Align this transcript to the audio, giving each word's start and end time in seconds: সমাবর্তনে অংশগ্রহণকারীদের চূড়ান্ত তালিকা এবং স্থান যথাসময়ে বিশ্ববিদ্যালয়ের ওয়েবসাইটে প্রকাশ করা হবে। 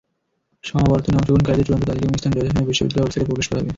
সমাবর্তনে 0.69 1.15
অংশগ্রহণকারীদের 1.17 1.65
চূড়ান্ত 1.67 1.85
তালিকা 1.89 2.05
এবং 2.07 2.15
স্থান 2.19 2.31
যথাসময়ে 2.35 2.67
বিশ্ববিদ্যালয়ের 2.69 3.01
ওয়েবসাইটে 3.09 3.29
প্রকাশ 3.29 3.45
করা 3.47 3.59
হবে। 3.61 3.69